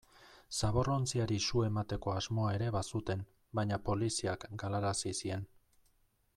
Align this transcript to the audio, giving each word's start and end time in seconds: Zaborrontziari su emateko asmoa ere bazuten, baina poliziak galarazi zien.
Zaborrontziari 0.59 1.37
su 1.47 1.61
emateko 1.67 2.15
asmoa 2.15 2.55
ere 2.57 2.71
bazuten, 2.77 3.23
baina 3.61 3.81
poliziak 3.91 4.49
galarazi 4.65 5.15
zien. 5.23 5.49